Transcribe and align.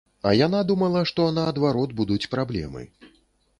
А 0.27 0.31
яна 0.37 0.61
думала, 0.69 1.03
што, 1.09 1.27
наадварот, 1.37 1.95
будуць 2.01 2.29
праблемы. 2.35 2.81